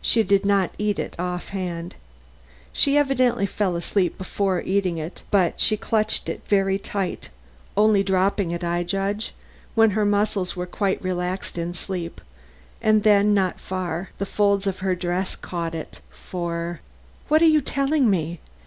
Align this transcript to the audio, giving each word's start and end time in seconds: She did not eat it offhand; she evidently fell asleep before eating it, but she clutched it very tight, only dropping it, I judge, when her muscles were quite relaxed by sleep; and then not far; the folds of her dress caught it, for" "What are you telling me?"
She 0.00 0.22
did 0.22 0.46
not 0.46 0.74
eat 0.78 0.98
it 0.98 1.14
offhand; 1.18 1.94
she 2.72 2.96
evidently 2.96 3.44
fell 3.44 3.76
asleep 3.76 4.16
before 4.16 4.62
eating 4.62 4.96
it, 4.96 5.24
but 5.30 5.60
she 5.60 5.76
clutched 5.76 6.30
it 6.30 6.40
very 6.46 6.78
tight, 6.78 7.28
only 7.76 8.02
dropping 8.02 8.50
it, 8.50 8.64
I 8.64 8.82
judge, 8.82 9.34
when 9.74 9.90
her 9.90 10.06
muscles 10.06 10.56
were 10.56 10.64
quite 10.64 11.04
relaxed 11.04 11.56
by 11.56 11.70
sleep; 11.72 12.22
and 12.80 13.02
then 13.02 13.34
not 13.34 13.60
far; 13.60 14.08
the 14.16 14.24
folds 14.24 14.66
of 14.66 14.78
her 14.78 14.94
dress 14.94 15.36
caught 15.36 15.74
it, 15.74 16.00
for" 16.08 16.80
"What 17.28 17.42
are 17.42 17.44
you 17.44 17.60
telling 17.60 18.08
me?" 18.08 18.40